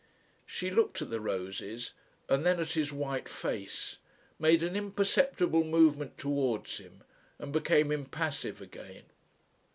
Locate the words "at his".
2.59-2.91